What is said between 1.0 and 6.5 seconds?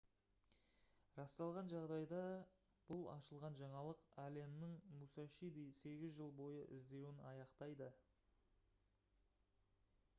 расталған жағдайда бұл ашылған жаңалық алленнің мусашиді сегіз жыл